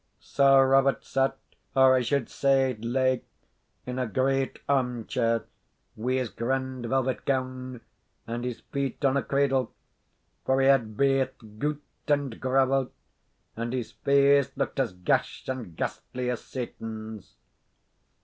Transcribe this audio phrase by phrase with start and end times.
[0.19, 1.37] Sir Robert sat,
[1.75, 3.21] or, I should say, lay,
[3.85, 5.45] in a great arm chair,
[5.95, 7.81] wi' his grand velvet gown,
[8.25, 9.71] and his feet on a cradle,
[10.43, 11.77] for he had baith gout
[12.07, 12.89] and gravel,
[13.55, 17.35] and his face looked as gash and ghastly as Satan's.